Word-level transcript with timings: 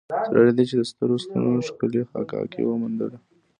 سره 0.27 0.39
له 0.47 0.53
دې 0.57 0.63
یې 0.69 0.75
د 0.79 0.83
سترو 0.91 1.15
ستنو 1.23 1.51
ښکلې 1.67 2.01
حکاکي 2.11 2.61
وموندله. 2.65 3.17